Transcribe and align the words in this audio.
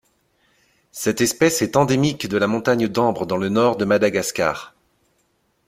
Cette 0.91 1.21
espèce 1.21 1.61
est 1.61 1.75
endémique 1.77 2.27
de 2.27 2.35
la 2.37 2.47
Montagne 2.47 2.87
d'Ambre 2.87 3.27
dans 3.27 3.37
le 3.37 3.49
Nord 3.49 3.77
de 3.77 3.85
Madagascar. 3.85 4.73